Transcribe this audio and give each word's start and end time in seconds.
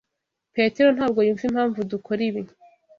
Petero 0.55 0.89
ntabwo 0.97 1.19
yumva 1.27 1.43
impamvu 1.49 1.79
dukora 1.91 2.21
ibi. 2.29 2.41